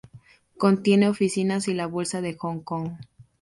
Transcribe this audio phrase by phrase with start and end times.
[0.57, 2.93] Contiene oficinas y la Bolsa de Hong Kong.